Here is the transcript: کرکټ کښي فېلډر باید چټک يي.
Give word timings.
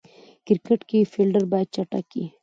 کرکټ 0.45 0.81
کښي 0.89 0.99
فېلډر 1.11 1.43
باید 1.51 1.67
چټک 1.75 2.07
يي. 2.17 2.25